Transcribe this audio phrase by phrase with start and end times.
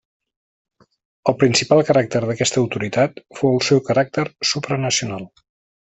[1.31, 5.33] El principal caràcter d'aquesta autoritat fou el seu caràcter supranacional.